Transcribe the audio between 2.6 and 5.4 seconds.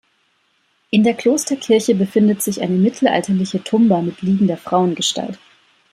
eine mittelalterliche Tumba mit liegender Frauengestalt.